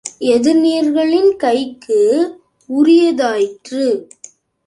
எதினியர்களின் 0.19 1.35
கைக்கு 1.35 1.99
உரியதாயிற்று. 2.69 3.85